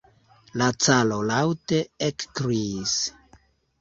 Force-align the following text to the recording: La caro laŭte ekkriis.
La 0.61 0.69
caro 0.85 1.19
laŭte 1.33 1.81
ekkriis. 2.09 2.97